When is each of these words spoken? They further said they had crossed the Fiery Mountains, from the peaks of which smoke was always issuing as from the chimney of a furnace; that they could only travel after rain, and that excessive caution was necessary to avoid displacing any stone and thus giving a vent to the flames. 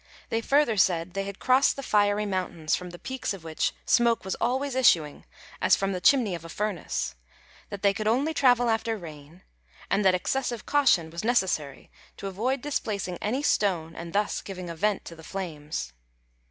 They 0.29 0.41
further 0.41 0.77
said 0.77 1.13
they 1.13 1.25
had 1.25 1.37
crossed 1.37 1.75
the 1.75 1.83
Fiery 1.83 2.25
Mountains, 2.25 2.73
from 2.73 2.89
the 2.89 2.97
peaks 2.97 3.35
of 3.35 3.43
which 3.43 3.71
smoke 3.85 4.25
was 4.25 4.33
always 4.41 4.73
issuing 4.73 5.25
as 5.61 5.75
from 5.75 5.91
the 5.93 6.01
chimney 6.01 6.33
of 6.33 6.43
a 6.43 6.49
furnace; 6.49 7.13
that 7.69 7.83
they 7.83 7.93
could 7.93 8.07
only 8.07 8.33
travel 8.33 8.67
after 8.71 8.97
rain, 8.97 9.43
and 9.91 10.03
that 10.03 10.15
excessive 10.15 10.65
caution 10.65 11.11
was 11.11 11.23
necessary 11.23 11.91
to 12.17 12.25
avoid 12.25 12.61
displacing 12.61 13.19
any 13.21 13.43
stone 13.43 13.95
and 13.95 14.11
thus 14.11 14.41
giving 14.41 14.71
a 14.71 14.75
vent 14.75 15.05
to 15.05 15.15
the 15.15 15.23
flames. 15.23 15.93